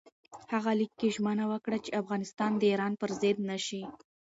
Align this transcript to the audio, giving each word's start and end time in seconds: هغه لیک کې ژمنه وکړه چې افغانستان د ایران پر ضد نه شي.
هغه 0.53 0.71
لیک 0.79 0.91
کې 0.99 1.07
ژمنه 1.15 1.45
وکړه 1.51 1.77
چې 1.85 1.97
افغانستان 2.01 2.51
د 2.57 2.63
ایران 2.71 2.93
پر 3.01 3.09
ضد 3.21 3.37
نه 3.49 3.57
شي. 3.65 3.81